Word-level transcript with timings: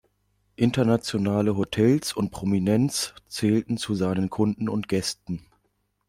Internationale 0.55 1.55
Hotels 1.55 2.11
und 2.13 2.31
Prominenz 2.31 3.13
zählten 3.27 3.77
zu 3.77 3.93
seinen 3.93 4.31
Kunden 4.31 4.67
und 4.67 4.87
Gästen. 4.87 5.45